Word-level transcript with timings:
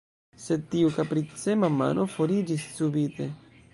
Sed 0.43 0.63
tiu 0.75 0.93
kapricema 0.95 1.69
mano 1.81 2.07
foriĝis 2.15 2.67
subite. 2.81 3.29